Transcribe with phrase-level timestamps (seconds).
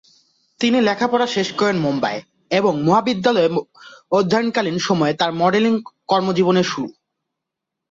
[0.59, 2.25] তিনি লেখাপড়া শেষ করেন মুম্বইয়ে
[2.51, 3.49] এবং মহাবিদ্যালয়ে
[4.11, 5.73] অধ্যয়নকালীন সময়ে তার মডেলিং
[6.07, 6.89] কর্মজীবনের শুরু।